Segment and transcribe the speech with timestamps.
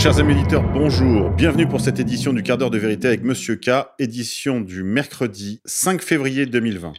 [0.00, 1.28] Chers amis éditeurs, bonjour.
[1.28, 5.60] Bienvenue pour cette édition du quart d'heure de vérité avec Monsieur K, édition du mercredi
[5.66, 6.94] 5 février 2020.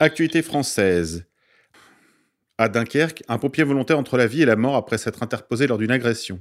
[0.00, 1.26] Actualité française.
[2.56, 5.76] À Dunkerque, un pompier volontaire entre la vie et la mort après s'être interposé lors
[5.76, 6.40] d'une agression.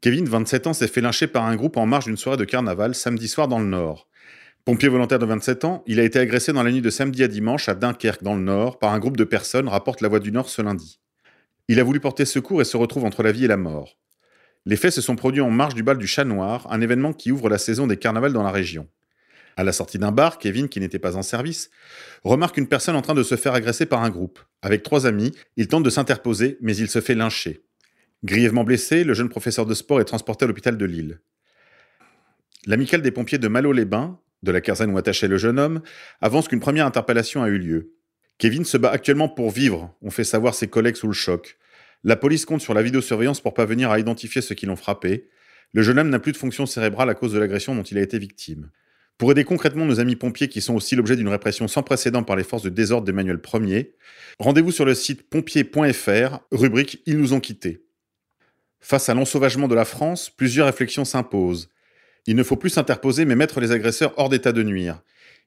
[0.00, 2.94] Kevin, 27 ans, s'est fait lyncher par un groupe en marge d'une soirée de carnaval
[2.94, 4.06] samedi soir dans le Nord.
[4.64, 7.28] Pompier volontaire de 27 ans, il a été agressé dans la nuit de samedi à
[7.28, 10.30] dimanche à Dunkerque, dans le Nord, par un groupe de personnes, rapporte La Voix du
[10.30, 11.00] Nord ce lundi.
[11.66, 13.98] Il a voulu porter secours et se retrouve entre la vie et la mort.
[14.64, 17.32] Les faits se sont produits en marge du bal du Chat Noir, un événement qui
[17.32, 18.88] ouvre la saison des carnavals dans la région.
[19.56, 21.70] À la sortie d'un bar, Kevin, qui n'était pas en service,
[22.24, 24.38] remarque une personne en train de se faire agresser par un groupe.
[24.62, 27.62] Avec trois amis, il tente de s'interposer, mais il se fait lyncher.
[28.24, 31.20] Grièvement blessé, le jeune professeur de sport est transporté à l'hôpital de Lille.
[32.66, 35.82] L'amicale des pompiers de Malo-les-Bains, de la caserne où attachait le jeune homme,
[36.20, 37.92] avance qu'une première interpellation a eu lieu.
[38.38, 41.58] Kevin se bat actuellement pour vivre, ont fait savoir ses collègues sous le choc.
[42.04, 45.28] La police compte sur la vidéosurveillance pour parvenir à identifier ceux qui l'ont frappé.
[45.72, 48.02] Le jeune homme n'a plus de fonction cérébrale à cause de l'agression dont il a
[48.02, 48.70] été victime.
[49.18, 52.34] Pour aider concrètement nos amis pompiers qui sont aussi l'objet d'une répression sans précédent par
[52.34, 53.94] les forces de désordre d'Emmanuel Ier,
[54.40, 57.84] rendez-vous sur le site pompier.fr, rubrique Ils nous ont quittés.
[58.80, 61.68] Face à l'ensauvagement de la France, plusieurs réflexions s'imposent.
[62.26, 65.02] Il ne faut plus s'interposer mais mettre les agresseurs hors d'état de nuire.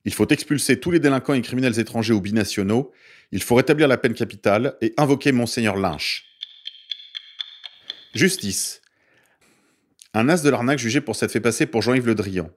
[0.06, 2.94] Il faut expulser tous les délinquants et criminels étrangers ou binationaux.
[3.32, 6.35] Il faut rétablir la peine capitale et invoquer Monseigneur Lynch.
[8.16, 8.82] Justice.
[10.14, 12.50] Un as de l'arnaque jugé pour s'être fait passer pour Jean-Yves Le Drian.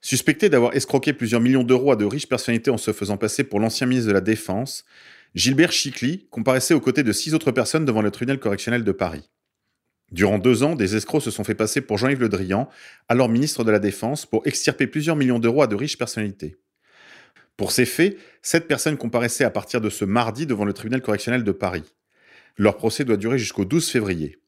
[0.00, 3.60] Suspecté d'avoir escroqué plusieurs millions d'euros à de riches personnalités en se faisant passer pour
[3.60, 4.86] l'ancien ministre de la Défense,
[5.34, 9.28] Gilbert Chicly comparaissait aux côtés de six autres personnes devant le tribunal correctionnel de Paris.
[10.10, 12.70] Durant deux ans, des escrocs se sont fait passer pour Jean-Yves Le Drian,
[13.10, 16.56] alors ministre de la Défense, pour extirper plusieurs millions d'euros à de riches personnalités.
[17.58, 21.44] Pour ces faits, sept personnes comparaissaient à partir de ce mardi devant le tribunal correctionnel
[21.44, 21.84] de Paris.
[22.56, 24.38] Leur procès doit durer jusqu'au 12 février.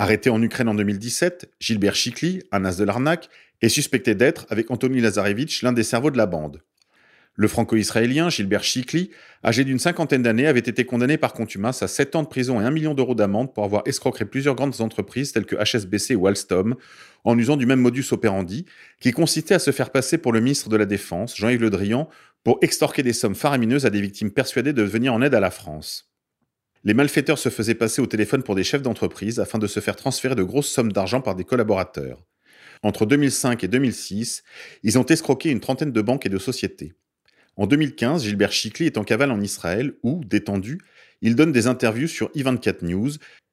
[0.00, 3.28] Arrêté en Ukraine en 2017, Gilbert Chikli, un as de l'arnaque,
[3.60, 6.62] est suspecté d'être, avec Anthony Lazarevitch, l'un des cerveaux de la bande.
[7.34, 9.10] Le franco-israélien Gilbert Chikli,
[9.44, 12.64] âgé d'une cinquantaine d'années, avait été condamné par contumace à 7 ans de prison et
[12.64, 16.76] 1 million d'euros d'amende pour avoir escroqué plusieurs grandes entreprises telles que HSBC ou Alstom,
[17.24, 18.64] en usant du même modus operandi,
[19.02, 22.08] qui consistait à se faire passer pour le ministre de la Défense, Jean-Yves Le Drian,
[22.42, 25.50] pour extorquer des sommes faramineuses à des victimes persuadées de venir en aide à la
[25.50, 26.09] France.
[26.82, 29.96] Les malfaiteurs se faisaient passer au téléphone pour des chefs d'entreprise afin de se faire
[29.96, 32.24] transférer de grosses sommes d'argent par des collaborateurs.
[32.82, 34.42] Entre 2005 et 2006,
[34.82, 36.94] ils ont escroqué une trentaine de banques et de sociétés.
[37.56, 40.80] En 2015, Gilbert Chikli est en cavale en Israël où, détendu,
[41.20, 43.10] il donne des interviews sur i24 News.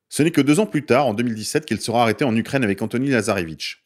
[0.07, 2.81] Ce n'est que deux ans plus tard, en 2017, qu'il sera arrêté en Ukraine avec
[2.81, 3.83] Anthony Lazarevitch.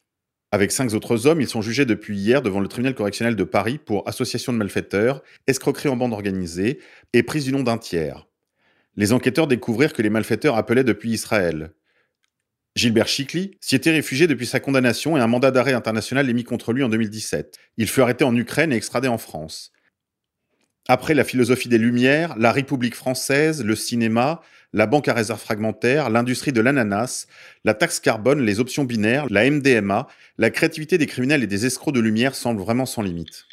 [0.52, 3.80] Avec cinq autres hommes, ils sont jugés depuis hier devant le tribunal correctionnel de Paris
[3.80, 6.80] pour association de malfaiteurs, escroquerie en bande organisée
[7.14, 8.28] et prise du nom d'un tiers
[8.96, 11.74] les enquêteurs découvrirent que les malfaiteurs appelaient depuis Israël.
[12.76, 16.46] Gilbert Chikli s'y était réfugié depuis sa condamnation et un mandat d'arrêt international est mis
[16.46, 17.58] contre lui en 2017.
[17.78, 19.74] Il fut arrêté en Ukraine et extradé en France.
[20.88, 24.42] Après la philosophie des Lumières, la République française, le cinéma,
[24.74, 27.28] la banque à réserve fragmentaire, l'industrie de l'ananas,
[27.66, 30.08] la taxe carbone, les options binaires, la MDMA,
[30.38, 33.46] la créativité des criminels et des escrocs de lumière semble vraiment sans limite.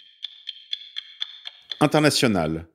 [1.81, 2.67] International.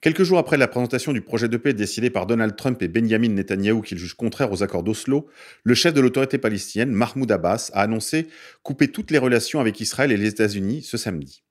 [0.00, 3.30] Quelques jours après la présentation du projet de paix décidé par Donald Trump et Benjamin
[3.30, 5.28] Netanyahu qu'il juge contraire aux accords d'Oslo,
[5.64, 8.28] le chef de l'autorité palestinienne, Mahmoud Abbas, a annoncé
[8.62, 11.42] couper toutes les relations avec Israël et les États-Unis ce samedi.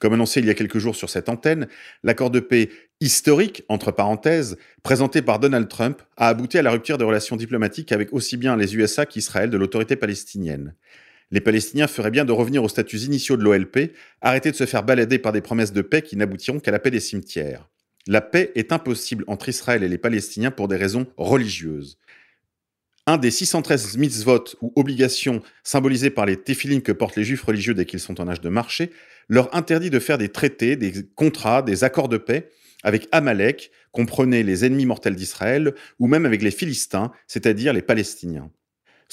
[0.00, 1.68] Comme annoncé il y a quelques jours sur cette antenne,
[2.02, 2.70] l'accord de paix
[3.00, 7.92] historique, entre parenthèses, présenté par Donald Trump, a abouti à la rupture des relations diplomatiques
[7.92, 10.74] avec aussi bien les USA qu'Israël de l'autorité palestinienne.
[11.30, 14.82] Les Palestiniens feraient bien de revenir aux statuts initiaux de l'OLP, arrêter de se faire
[14.82, 17.68] balader par des promesses de paix qui n'aboutiront qu'à la paix des cimetières.
[18.06, 21.98] La paix est impossible entre Israël et les Palestiniens pour des raisons religieuses.
[23.06, 27.74] Un des 613 mitzvot ou obligations symbolisées par les téphilines que portent les juifs religieux
[27.74, 28.90] dès qu'ils sont en âge de marcher
[29.28, 32.50] leur interdit de faire des traités, des contrats, des accords de paix
[32.82, 38.50] avec Amalek, comprenez les ennemis mortels d'Israël, ou même avec les Philistins, c'est-à-dire les Palestiniens.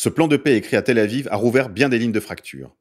[0.01, 2.75] Ce plan de paix écrit à Tel Aviv a rouvert bien des lignes de fracture.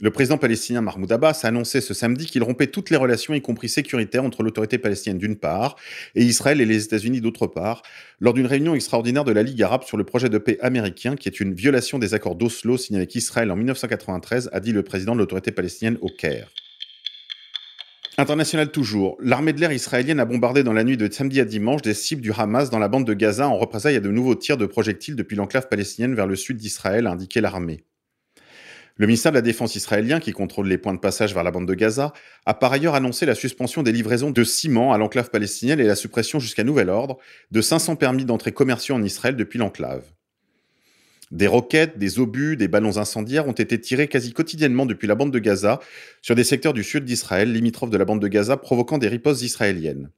[0.00, 3.42] Le président palestinien Mahmoud Abbas a annoncé ce samedi qu'il rompait toutes les relations, y
[3.42, 5.74] compris sécuritaires, entre l'autorité palestinienne d'une part
[6.14, 7.82] et Israël et les États-Unis d'autre part,
[8.20, 11.28] lors d'une réunion extraordinaire de la Ligue arabe sur le projet de paix américain, qui
[11.28, 15.14] est une violation des accords d'Oslo signés avec Israël en 1993, a dit le président
[15.14, 16.50] de l'autorité palestinienne au Caire.
[18.20, 19.16] International toujours.
[19.22, 22.20] L'armée de l'air israélienne a bombardé dans la nuit de samedi à dimanche des cibles
[22.20, 25.16] du Hamas dans la bande de Gaza en représailles à de nouveaux tirs de projectiles
[25.16, 27.82] depuis l'enclave palestinienne vers le sud d'Israël, a indiqué l'armée.
[28.96, 31.66] Le ministère de la Défense israélien, qui contrôle les points de passage vers la bande
[31.66, 32.12] de Gaza,
[32.44, 35.96] a par ailleurs annoncé la suspension des livraisons de ciment à l'enclave palestinienne et la
[35.96, 37.16] suppression jusqu'à nouvel ordre
[37.50, 40.04] de 500 permis d'entrée commerciaux en Israël depuis l'enclave.
[41.30, 45.32] Des roquettes, des obus, des ballons incendiaires ont été tirés quasi quotidiennement depuis la bande
[45.32, 45.78] de Gaza
[46.22, 49.42] sur des secteurs du sud d'Israël, limitrophes de la bande de Gaza, provoquant des ripostes
[49.42, 50.10] israéliennes.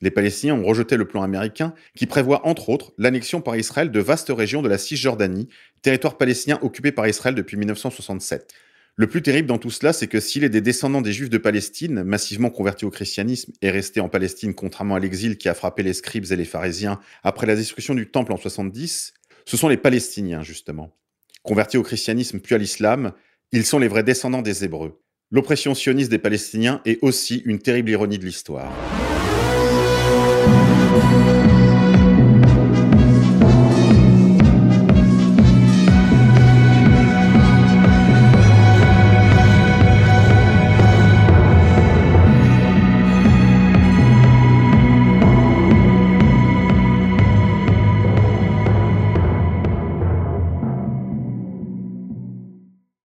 [0.00, 4.00] Les Palestiniens ont rejeté le plan américain qui prévoit entre autres l'annexion par Israël de
[4.00, 5.48] vastes régions de la Cisjordanie,
[5.82, 8.52] territoire palestinien occupé par Israël depuis 1967.
[8.96, 11.38] Le plus terrible dans tout cela, c'est que s'il est des descendants des Juifs de
[11.38, 15.82] Palestine, massivement convertis au christianisme et restés en Palestine contrairement à l'exil qui a frappé
[15.82, 19.14] les scribes et les pharisiens après la destruction du temple en 70,
[19.44, 20.90] ce sont les Palestiniens, justement.
[21.42, 23.12] Convertis au christianisme puis à l'islam,
[23.52, 25.00] ils sont les vrais descendants des Hébreux.
[25.30, 28.72] L'oppression sioniste des Palestiniens est aussi une terrible ironie de l'histoire.